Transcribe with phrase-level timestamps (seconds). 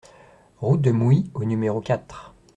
[0.61, 2.33] Route de Mouy au numéro quatre